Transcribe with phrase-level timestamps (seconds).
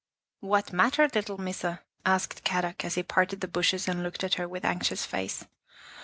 [0.51, 4.47] ""What matter, little Missa?" asked Kadok as he parted the bushes and looked at her
[4.47, 5.45] with anxious face.